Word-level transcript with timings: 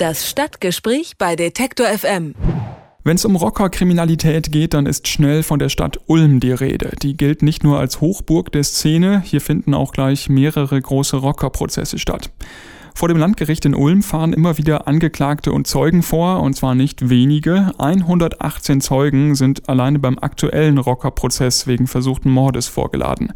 Das 0.00 0.26
Stadtgespräch 0.26 1.18
bei 1.18 1.36
Detektor 1.36 1.86
FM. 1.86 2.34
Wenn 3.04 3.16
es 3.16 3.26
um 3.26 3.36
Rockerkriminalität 3.36 4.50
geht, 4.50 4.72
dann 4.72 4.86
ist 4.86 5.08
schnell 5.08 5.42
von 5.42 5.58
der 5.58 5.68
Stadt 5.68 6.00
Ulm 6.06 6.40
die 6.40 6.52
Rede. 6.52 6.92
Die 7.02 7.18
gilt 7.18 7.42
nicht 7.42 7.64
nur 7.64 7.78
als 7.78 8.00
Hochburg 8.00 8.50
der 8.50 8.64
Szene, 8.64 9.20
hier 9.22 9.42
finden 9.42 9.74
auch 9.74 9.92
gleich 9.92 10.30
mehrere 10.30 10.80
große 10.80 11.18
Rockerprozesse 11.18 11.98
statt. 11.98 12.30
Vor 12.94 13.08
dem 13.08 13.18
Landgericht 13.18 13.66
in 13.66 13.74
Ulm 13.74 14.02
fahren 14.02 14.32
immer 14.32 14.56
wieder 14.56 14.88
Angeklagte 14.88 15.52
und 15.52 15.66
Zeugen 15.66 16.02
vor, 16.02 16.40
und 16.40 16.54
zwar 16.56 16.74
nicht 16.74 17.10
wenige. 17.10 17.72
118 17.76 18.80
Zeugen 18.80 19.34
sind 19.34 19.68
alleine 19.68 19.98
beim 19.98 20.18
aktuellen 20.18 20.78
Rockerprozess 20.78 21.66
wegen 21.66 21.86
versuchten 21.86 22.30
Mordes 22.30 22.68
vorgeladen. 22.68 23.34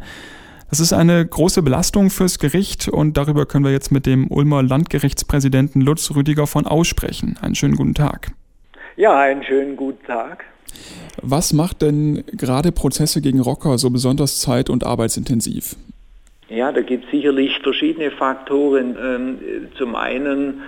Das 0.69 0.79
ist 0.79 0.93
eine 0.93 1.25
große 1.25 1.61
Belastung 1.61 2.09
fürs 2.09 2.39
Gericht 2.39 2.87
und 2.87 3.17
darüber 3.17 3.45
können 3.45 3.63
wir 3.63 3.71
jetzt 3.71 3.91
mit 3.91 4.05
dem 4.05 4.29
Ulmer 4.31 4.63
Landgerichtspräsidenten 4.63 5.81
Lutz 5.81 6.15
Rüdiger 6.15 6.47
von 6.47 6.65
aussprechen. 6.65 7.37
Einen 7.41 7.55
schönen 7.55 7.75
guten 7.75 7.93
Tag. 7.93 8.31
Ja, 8.97 9.19
einen 9.19 9.43
schönen 9.43 9.75
guten 9.75 10.05
Tag. 10.05 10.43
Was 11.21 11.53
macht 11.53 11.81
denn 11.81 12.23
gerade 12.27 12.71
Prozesse 12.71 13.21
gegen 13.21 13.39
Rocker 13.39 13.77
so 13.77 13.89
besonders 13.89 14.41
zeit- 14.41 14.69
und 14.69 14.83
arbeitsintensiv? 14.83 15.75
Ja, 16.49 16.71
da 16.71 16.81
gibt 16.81 17.05
es 17.05 17.11
sicherlich 17.11 17.57
verschiedene 17.63 18.11
Faktoren. 18.11 18.95
Ähm, 19.01 19.39
zum 19.77 19.95
einen 19.95 20.61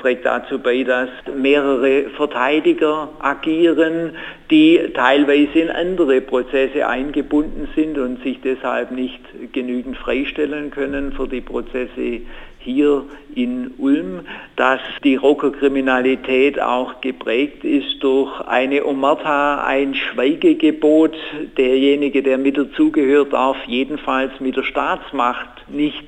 trägt 0.00 0.26
dazu 0.26 0.58
bei, 0.58 0.82
dass 0.82 1.08
mehrere 1.36 2.10
Verteidiger 2.16 3.08
agieren, 3.20 4.12
die 4.50 4.80
teilweise 4.94 5.58
in 5.58 5.70
andere 5.70 6.20
Prozesse 6.20 6.86
eingebunden 6.86 7.68
sind 7.74 7.98
und 7.98 8.22
sich 8.22 8.40
deshalb 8.40 8.90
nicht 8.90 9.20
genügend 9.52 9.96
freistellen 9.96 10.70
können 10.70 11.12
für 11.12 11.28
die 11.28 11.40
Prozesse 11.40 12.20
hier 12.58 13.04
in 13.34 13.74
Ulm, 13.78 14.22
dass 14.56 14.80
die 15.04 15.14
Rockerkriminalität 15.14 16.60
auch 16.60 17.00
geprägt 17.00 17.64
ist 17.64 18.02
durch 18.02 18.40
eine 18.40 18.84
Omerta, 18.84 19.64
ein 19.64 19.94
Schweigegebot. 19.94 21.14
Derjenige, 21.56 22.24
der 22.24 22.38
mit 22.38 22.58
dazugehört, 22.58 23.32
darf 23.32 23.56
jedenfalls 23.66 24.32
mit 24.40 24.56
der 24.56 24.64
Staatsmacht 24.64 25.68
nicht 25.68 26.06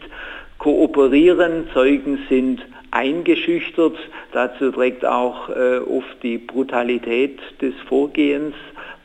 kooperieren. 0.59 1.69
Zeugen 1.73 2.19
sind 2.29 2.61
eingeschüchtert. 2.91 3.97
Dazu 4.33 4.70
trägt 4.70 5.05
auch 5.05 5.48
äh, 5.48 5.78
oft 5.78 6.22
die 6.22 6.39
Brutalität 6.39 7.39
des 7.61 7.75
Vorgehens 7.89 8.55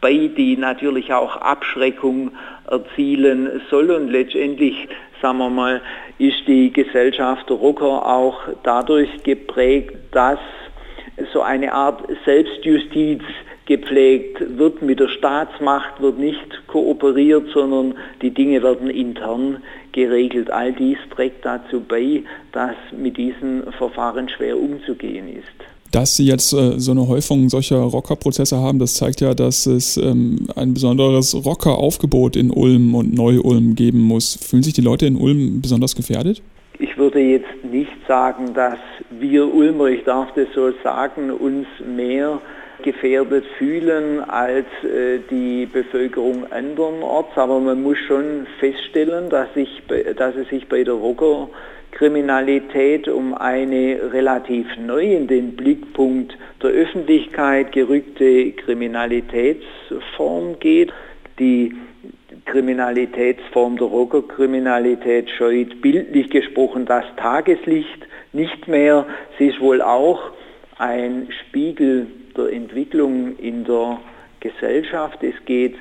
bei, 0.02 0.30
die 0.36 0.58
natürlich 0.58 1.14
auch 1.14 1.38
Abschreckung 1.38 2.32
erzielen 2.70 3.62
soll. 3.70 3.92
Und 3.92 4.10
letztendlich, 4.10 4.88
sagen 5.22 5.38
wir 5.38 5.50
mal, 5.50 5.82
ist 6.18 6.48
die 6.48 6.72
Gesellschaft 6.72 7.50
der 7.50 7.58
Rocker 7.58 8.06
auch 8.06 8.40
dadurch 8.64 9.24
geprägt, 9.24 9.96
dass 10.12 10.40
so 11.32 11.42
eine 11.42 11.74
Art 11.74 12.02
Selbstjustiz 12.26 13.22
gepflegt 13.66 14.58
wird. 14.58 14.82
Mit 14.82 15.00
der 15.00 15.08
Staatsmacht 15.08 16.02
wird 16.02 16.20
nicht 16.20 16.68
kooperiert, 16.68 17.48
sondern 17.54 17.96
die 18.22 18.32
Dinge 18.32 18.62
werden 18.64 18.90
intern 18.90 19.58
geregelt. 19.92 20.52
All 20.52 20.74
dies 20.74 20.98
trägt 21.16 21.46
dazu 21.46 21.82
bei, 21.82 22.24
dass 22.52 22.76
mit 22.98 23.18
diesen 23.18 23.64
Verfahren 23.78 24.30
schwer 24.30 24.58
umzugehen 24.58 25.28
ist. 25.30 25.74
Dass 25.92 26.16
Sie 26.16 26.26
jetzt 26.26 26.54
äh, 26.54 26.80
so 26.80 26.92
eine 26.92 27.08
Häufung 27.08 27.50
solcher 27.50 27.78
Rockerprozesse 27.78 28.58
haben, 28.58 28.80
das 28.80 28.96
zeigt 28.96 29.22
ja, 29.22 29.36
dass 29.36 29.68
es 29.68 29.96
ähm, 29.96 30.48
ein 30.56 30.74
besonderes 30.74 31.36
Rockeraufgebot 31.46 32.36
in 32.36 32.50
Ulm 32.50 32.96
und 32.96 33.14
Neu-Ulm 33.14 33.76
geben 33.76 34.00
muss. 34.00 34.36
Fühlen 34.42 34.64
sich 34.64 34.74
die 34.74 34.82
Leute 34.82 35.06
in 35.06 35.16
Ulm 35.16 35.62
besonders 35.62 35.96
gefährdet? 35.96 36.42
Ich 36.80 36.98
würde 36.98 37.20
jetzt 37.20 37.64
nicht 37.72 37.92
sagen, 38.08 38.56
dass 38.56 38.80
wir 39.12 39.54
Ulmer, 39.54 39.86
ich 39.86 40.04
darf 40.04 40.34
das 40.34 40.48
so 40.56 40.72
sagen, 40.84 41.30
uns 41.30 41.68
mehr 41.96 42.42
gefährdet 42.84 43.46
fühlen 43.58 44.20
als 44.20 44.68
äh, 44.84 45.20
die 45.32 45.66
Bevölkerung 45.66 46.52
andernorts. 46.52 47.36
Aber 47.36 47.60
man 47.60 47.82
muss 47.82 47.98
schon 48.08 48.46
feststellen, 48.60 49.30
dass, 49.30 49.48
ich, 49.56 49.82
dass 50.16 50.36
es 50.36 50.48
sich 50.50 50.68
bei 50.68 50.84
der 50.84 50.94
Rockerkriminalität 50.94 53.08
um 53.08 53.34
eine 53.34 54.12
relativ 54.12 54.68
neu 54.78 55.16
in 55.16 55.26
den 55.28 55.56
Blickpunkt 55.56 56.38
der 56.62 56.70
Öffentlichkeit 56.72 57.72
gerückte 57.72 58.52
Kriminalitätsform 58.52 60.60
geht. 60.60 60.92
Die 61.40 61.74
Kriminalitätsform 62.46 63.78
der 63.78 63.88
Rockerkriminalität 63.88 65.30
scheut 65.32 65.82
bildlich 65.82 66.30
gesprochen 66.30 66.86
das 66.86 67.06
Tageslicht 67.18 68.08
nicht 68.34 68.68
mehr. 68.68 69.06
Sie 69.38 69.48
ist 69.48 69.62
wohl 69.62 69.82
auch 69.82 70.32
ein 70.78 71.30
Spiegel 71.42 72.08
der 72.38 72.52
Entwicklung 72.52 73.38
in 73.38 73.64
der 73.64 74.00
Gesellschaft. 74.40 75.24
Es 75.24 75.36
geht 75.46 75.76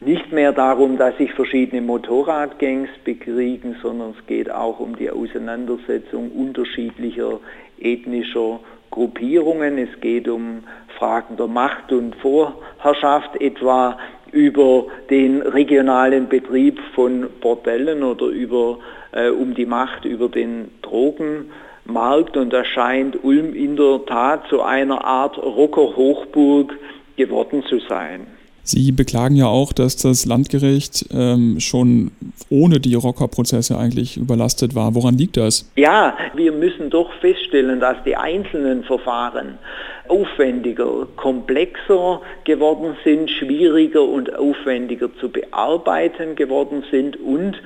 nicht 0.00 0.32
mehr 0.32 0.52
darum, 0.52 0.98
dass 0.98 1.16
sich 1.16 1.32
verschiedene 1.32 1.80
Motorradgangs 1.80 2.90
bekriegen, 3.04 3.76
sondern 3.82 4.14
es 4.18 4.26
geht 4.26 4.50
auch 4.50 4.80
um 4.80 4.96
die 4.96 5.10
Auseinandersetzung 5.10 6.30
unterschiedlicher 6.30 7.40
ethnischer 7.80 8.60
Gruppierungen. 8.90 9.78
Es 9.78 10.00
geht 10.00 10.28
um 10.28 10.64
Fragen 10.98 11.36
der 11.36 11.48
Macht 11.48 11.90
und 11.92 12.14
Vorherrschaft, 12.16 13.40
etwa 13.40 13.98
über 14.30 14.86
den 15.10 15.42
regionalen 15.42 16.28
Betrieb 16.28 16.80
von 16.94 17.28
Bordellen 17.40 18.02
oder 18.02 18.26
über, 18.26 18.78
äh, 19.12 19.30
um 19.30 19.54
die 19.54 19.66
Macht 19.66 20.04
über 20.04 20.28
den 20.28 20.70
Drogen. 20.82 21.50
Markt 21.84 22.36
und 22.36 22.52
da 22.52 22.64
scheint 22.64 23.22
Ulm 23.22 23.54
in 23.54 23.76
der 23.76 24.00
Tat 24.06 24.48
zu 24.48 24.62
einer 24.62 25.04
Art 25.04 25.38
Rocker-Hochburg 25.38 26.72
geworden 27.16 27.62
zu 27.68 27.78
sein. 27.80 28.26
Sie 28.66 28.92
beklagen 28.92 29.36
ja 29.36 29.46
auch, 29.46 29.74
dass 29.74 29.96
das 29.96 30.24
Landgericht 30.24 31.04
ähm, 31.12 31.60
schon 31.60 32.12
ohne 32.48 32.80
die 32.80 32.94
Rockerprozesse 32.94 33.76
eigentlich 33.76 34.16
überlastet 34.16 34.74
war. 34.74 34.94
Woran 34.94 35.18
liegt 35.18 35.36
das? 35.36 35.70
Ja, 35.76 36.16
wir 36.34 36.50
müssen 36.50 36.88
doch 36.88 37.12
feststellen, 37.20 37.78
dass 37.78 37.98
die 38.06 38.16
einzelnen 38.16 38.82
Verfahren 38.84 39.58
aufwendiger, 40.08 41.06
komplexer 41.16 42.22
geworden 42.44 42.96
sind, 43.04 43.30
schwieriger 43.30 44.02
und 44.02 44.34
aufwendiger 44.34 45.10
zu 45.20 45.28
bearbeiten 45.28 46.34
geworden 46.34 46.84
sind 46.90 47.18
und 47.20 47.60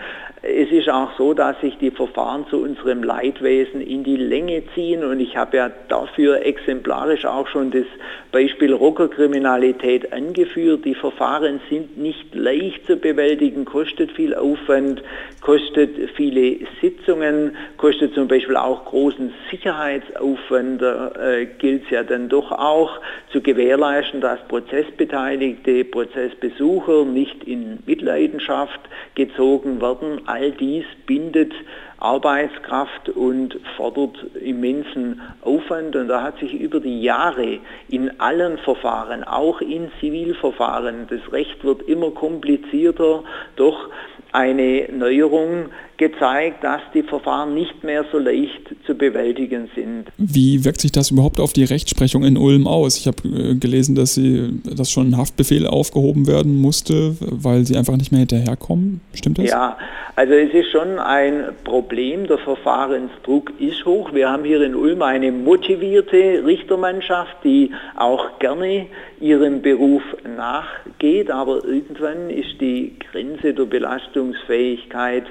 es 0.49 0.71
ist 0.71 0.89
auch 0.89 1.11
so, 1.19 1.35
dass 1.35 1.61
sich 1.61 1.77
die 1.79 1.91
Verfahren 1.91 2.47
zu 2.49 2.63
unserem 2.63 3.03
Leidwesen 3.03 3.81
in 3.81 4.05
die 4.05 4.17
Länge 4.17 4.63
ziehen 4.75 5.05
und 5.05 5.21
ich 5.21 5.37
habe 5.37 5.57
ja 5.57 5.71
dafür 5.89 6.45
exemplarisch 6.45 7.25
auch 7.27 7.47
schon 7.49 7.71
das 7.71 7.85
Beispiel 8.33 8.73
Rockerkriminalität 8.73 10.13
angeführt. 10.13 10.85
Die 10.85 10.95
Verfahren 10.95 11.61
sind 11.69 11.99
nicht 11.99 12.35
leicht 12.35 12.87
zu 12.87 12.97
bewältigen, 12.97 13.65
kostet 13.65 14.13
viel 14.13 14.35
Aufwand, 14.35 15.03
kostet 15.41 16.11
viele 16.17 16.59
Sitzungen, 16.81 17.57
kostet 17.77 18.15
zum 18.15 18.29
Beispiel 18.29 18.57
auch 18.57 18.85
großen 18.87 19.33
Sicherheitsaufwand. 19.51 20.83
Äh, 20.83 21.47
gilt 21.59 21.85
es 21.85 21.91
ja 21.91 22.03
dann 22.03 22.29
doch 22.29 22.53
auch 22.53 23.01
zu 23.33 23.41
gewährleisten, 23.41 24.21
dass 24.21 24.41
Prozessbeteiligte, 24.49 25.85
Prozessbesucher 25.85 27.05
nicht 27.05 27.45
in 27.45 27.79
Mitleidenschaft 27.87 28.81
gezogen 29.19 29.83
werden. 29.83 30.23
All 30.27 30.53
dies 30.53 30.85
bindet 31.07 31.53
Arbeitskraft 31.99 33.09
und 33.11 33.59
fordert 33.77 34.17
immensen 34.43 35.21
Aufwand. 35.43 35.97
Und 35.97 36.09
da 36.09 36.23
hat 36.23 36.39
sich 36.39 36.55
über 36.55 36.81
die 36.81 37.03
Jahre 37.03 37.59
in 37.91 38.21
allen 38.21 38.59
Verfahren, 38.59 39.25
auch 39.25 39.61
in 39.61 39.89
Zivilverfahren, 40.01 41.09
das 41.11 41.33
Recht 41.33 41.63
wird 41.65 41.83
immer 41.83 42.13
komplizierter, 42.13 43.25
doch 43.57 43.91
eine 44.33 44.89
Neuerung 44.93 45.71
gezeigt, 45.97 46.63
dass 46.63 46.81
die 46.95 47.03
Verfahren 47.03 47.55
nicht 47.55 47.83
mehr 47.83 48.05
so 48.13 48.19
leicht 48.19 48.77
zu 48.87 48.95
bewältigen 48.95 49.69
sind. 49.75 50.05
Wie 50.17 50.65
wirkt 50.65 50.81
sich 50.81 50.93
das 50.93 51.11
überhaupt 51.11 51.41
auf 51.41 51.53
die 51.53 51.65
Rechtsprechung 51.65 52.23
in 52.25 52.37
Ulm 52.37 52.67
aus? 52.67 52.99
Ich 52.99 53.07
habe 53.07 53.27
äh, 53.27 53.55
gelesen, 53.55 53.95
dass 53.95 54.15
sie, 54.15 54.61
dass 54.65 54.91
schon 54.91 55.11
ein 55.11 55.17
Haftbefehl 55.17 55.67
aufgehoben 55.67 56.27
werden 56.27 56.61
musste, 56.61 57.17
weil 57.21 57.67
sie 57.67 57.77
einfach 57.77 57.97
nicht 57.97 58.13
mehr 58.13 58.21
hinterherkommen. 58.21 59.01
Stimmt 59.15 59.39
das? 59.39 59.51
Ja, 59.51 59.79
also 60.17 60.35
es 60.35 60.53
ist 60.53 60.71
schon 60.71 60.99
ein 60.99 61.55
Problem. 61.65 62.27
Der 62.27 62.39
Verfahrensdruck 62.39 63.53
ist 63.59 63.85
hoch. 63.85 64.13
Wir 64.13 64.31
haben 64.31 64.45
hier 64.45 64.61
in 64.63 64.75
Ulm 64.75 65.03
eine 65.03 65.33
motivierte 65.33 66.45
Richtermannschaft, 66.45 67.37
die 67.43 67.73
auch 67.97 68.39
gerne 68.39 68.87
ihrem 69.21 69.63
Beruf 69.63 70.03
nachgeht, 70.37 71.31
aber 71.31 71.65
irgendwann 71.65 72.31
ist 72.31 72.61
die 72.61 72.97
Grenze 73.11 73.55
der 73.55 73.65
Belastungsfähigkeit 73.65 75.25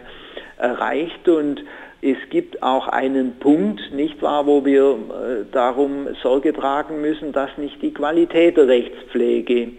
erreicht 0.57 1.27
und 1.29 1.63
es 2.01 2.17
gibt 2.29 2.61
auch 2.61 2.87
einen 2.87 3.37
Punkt, 3.39 3.81
nicht 3.91 4.21
wahr, 4.21 4.45
wo 4.45 4.63
wir 4.63 4.91
äh, 4.91 5.45
darum 5.51 6.07
Sorge 6.21 6.53
tragen 6.53 7.01
müssen, 7.01 7.31
dass 7.31 7.49
nicht 7.57 7.81
die 7.81 7.91
Qualität 7.93 8.55
der 8.55 8.67
Rechtspflege 8.67 9.69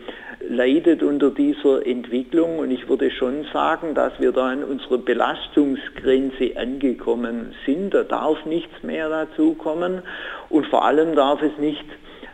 leidet 0.48 1.02
unter 1.02 1.30
dieser 1.30 1.86
Entwicklung. 1.86 2.58
Und 2.58 2.70
ich 2.70 2.88
würde 2.88 3.10
schon 3.10 3.44
sagen, 3.52 3.94
dass 3.94 4.12
wir 4.18 4.32
da 4.32 4.46
an 4.46 4.64
unserer 4.64 4.98
Belastungsgrenze 4.98 6.56
angekommen 6.56 7.54
sind. 7.66 7.94
Da 7.94 8.02
darf 8.02 8.44
nichts 8.46 8.82
mehr 8.82 9.08
dazu 9.08 9.54
kommen. 9.54 10.02
Und 10.48 10.66
vor 10.66 10.84
allem 10.84 11.14
darf 11.14 11.42
es 11.42 11.56
nicht 11.58 11.84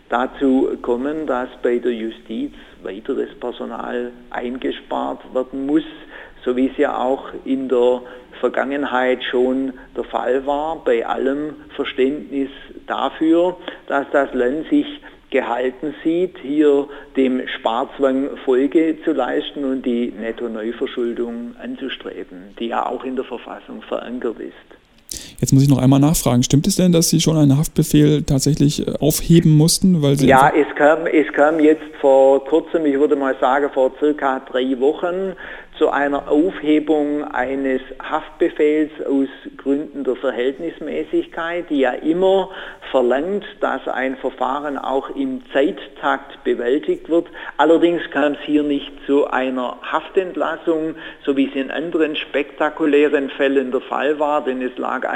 dazu 0.08 0.76
kommen, 0.82 1.26
dass 1.26 1.48
bei 1.62 1.78
der 1.78 1.92
Justiz 1.92 2.52
weiteres 2.82 3.34
Personal 3.40 4.12
eingespart 4.30 5.20
werden 5.34 5.66
muss, 5.66 5.84
so 6.44 6.54
wie 6.56 6.68
es 6.68 6.76
ja 6.76 6.98
auch 6.98 7.24
in 7.44 7.68
der 7.68 8.02
Vergangenheit 8.40 9.24
schon 9.24 9.72
der 9.96 10.04
Fall 10.04 10.44
war, 10.46 10.82
bei 10.84 11.06
allem 11.06 11.54
Verständnis 11.74 12.50
dafür, 12.86 13.56
dass 13.86 14.06
das 14.12 14.32
Land 14.34 14.68
sich 14.68 14.86
gehalten 15.34 15.96
sieht, 16.04 16.38
hier 16.38 16.88
dem 17.16 17.46
Sparzwang 17.48 18.36
Folge 18.44 18.96
zu 19.02 19.12
leisten 19.12 19.64
und 19.64 19.84
die 19.84 20.12
Netto-Neuverschuldung 20.12 21.56
anzustreben, 21.60 22.54
die 22.60 22.68
ja 22.68 22.86
auch 22.86 23.02
in 23.02 23.16
der 23.16 23.24
Verfassung 23.24 23.82
verankert 23.82 24.38
ist. 24.38 24.54
Jetzt 25.40 25.52
muss 25.52 25.62
ich 25.62 25.68
noch 25.68 25.78
einmal 25.78 26.00
nachfragen. 26.00 26.42
Stimmt 26.42 26.66
es 26.66 26.76
denn, 26.76 26.92
dass 26.92 27.10
Sie 27.10 27.20
schon 27.20 27.36
einen 27.36 27.58
Haftbefehl 27.58 28.22
tatsächlich 28.22 28.86
äh, 28.86 28.92
aufheben 29.00 29.56
mussten? 29.56 30.02
Weil 30.02 30.16
Sie 30.16 30.26
ja, 30.26 30.52
es 30.54 30.74
kam, 30.76 31.06
es 31.06 31.32
kam 31.32 31.60
jetzt 31.60 31.82
vor 32.00 32.44
kurzem, 32.44 32.86
ich 32.86 32.98
würde 32.98 33.16
mal 33.16 33.36
sagen 33.40 33.70
vor 33.72 33.92
circa 33.98 34.40
drei 34.40 34.78
Wochen, 34.80 35.34
zu 35.78 35.90
einer 35.90 36.30
Aufhebung 36.30 37.24
eines 37.24 37.80
Haftbefehls 38.00 38.92
aus 39.06 39.28
Gründen 39.56 40.04
der 40.04 40.14
Verhältnismäßigkeit, 40.16 41.68
die 41.68 41.80
ja 41.80 41.92
immer 41.92 42.50
verlangt, 42.92 43.44
dass 43.60 43.86
ein 43.88 44.16
Verfahren 44.16 44.78
auch 44.78 45.10
im 45.16 45.42
Zeittakt 45.52 46.44
bewältigt 46.44 47.08
wird. 47.08 47.26
Allerdings 47.56 48.02
kam 48.12 48.34
es 48.34 48.38
hier 48.44 48.62
nicht 48.62 48.92
zu 49.06 49.26
einer 49.26 49.76
Haftentlassung, 49.82 50.94
so 51.24 51.36
wie 51.36 51.48
es 51.48 51.54
in 51.56 51.72
anderen 51.72 52.14
spektakulären 52.14 53.30
Fällen 53.30 53.72
der 53.72 53.80
Fall 53.80 54.18
war, 54.20 54.44
denn 54.44 54.62
es 54.62 54.76
lag 54.78 55.08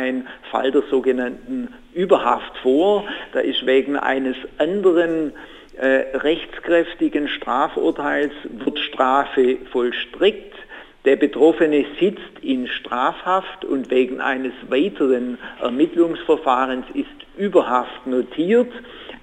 Fall 0.51 0.71
der 0.71 0.83
sogenannten 0.91 1.75
Überhaft 1.95 2.57
vor. 2.59 3.05
Da 3.33 3.41
ist 3.41 3.67
wegen 3.67 3.97
eines 3.97 4.37
anderen 4.59 5.33
äh, 5.77 6.17
rechtskräftigen 6.17 7.29
Strafurteils 7.29 8.33
wird 8.65 8.79
Strafe 8.79 9.59
vollstreckt. 9.71 10.55
Der 11.05 11.17
Betroffene 11.17 11.85
sitzt 12.01 12.43
in 12.43 12.67
Strafhaft 12.67 13.65
und 13.65 13.91
wegen 13.91 14.21
eines 14.21 14.53
weiteren 14.69 15.39
Ermittlungsverfahrens 15.61 16.87
ist 16.95 17.07
Überhaft 17.37 18.07
notiert. 18.07 18.73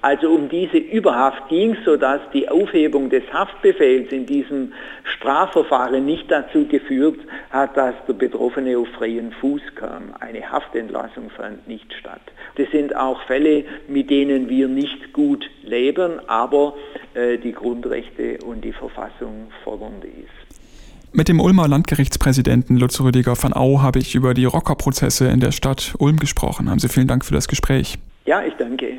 Also 0.02 0.30
um 0.30 0.48
diese 0.48 0.76
Überhaft 0.76 1.48
ging 1.48 1.72
es, 1.72 1.84
sodass 1.84 2.20
die 2.32 2.48
Aufhebung 2.48 3.10
des 3.10 3.22
Haftbefehls 3.32 4.12
in 4.12 4.26
diesem 4.26 4.72
Strafverfahren 5.16 6.04
nicht 6.04 6.30
dazu 6.30 6.66
geführt 6.66 7.18
hat, 7.50 7.76
dass 7.76 7.94
der 8.06 8.14
Betroffene 8.14 8.78
auf 8.78 8.88
freien 8.98 9.32
Fuß 9.32 9.62
kam. 9.74 10.14
Eine 10.20 10.50
Haftentlassung 10.50 11.30
fand 11.30 11.66
nicht 11.66 11.92
statt. 11.94 12.20
Das 12.56 12.70
sind 12.70 12.94
auch 12.94 13.20
Fälle, 13.22 13.64
mit 13.88 14.10
denen 14.10 14.48
wir 14.48 14.68
nicht 14.68 15.12
gut 15.12 15.48
leben, 15.62 16.20
aber 16.28 16.74
äh, 17.14 17.38
die 17.38 17.52
Grundrechte 17.52 18.38
und 18.44 18.64
die 18.64 18.72
Verfassung 18.72 19.48
fordern 19.64 20.02
dies. 20.02 20.28
Mit 21.12 21.28
dem 21.28 21.40
Ulmer 21.40 21.66
Landgerichtspräsidenten 21.66 22.76
Lutz 22.76 23.00
Rüdiger 23.00 23.42
van 23.42 23.54
Au 23.54 23.80
habe 23.80 23.98
ich 23.98 24.14
über 24.14 24.34
die 24.34 24.44
Rockerprozesse 24.44 25.28
in 25.28 25.40
der 25.40 25.50
Stadt 25.50 25.94
Ulm 25.98 26.18
gesprochen. 26.18 26.68
Haben 26.68 26.78
Sie 26.78 26.88
vielen 26.88 27.06
Dank 27.06 27.24
für 27.24 27.32
das 27.32 27.48
Gespräch. 27.48 27.98
Ja, 28.26 28.42
ich 28.42 28.52
danke. 28.58 28.98